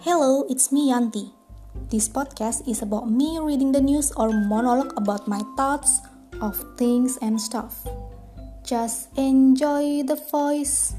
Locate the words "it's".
0.48-0.72